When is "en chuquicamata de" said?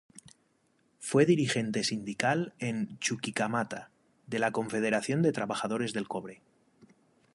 2.57-4.39